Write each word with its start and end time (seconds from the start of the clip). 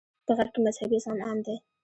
په 0.25 0.31
غرب 0.37 0.49
کې 0.53 0.59
مذهبي 0.65 0.97
زغم 1.03 1.19
عام 1.27 1.39
دی. 1.45 1.55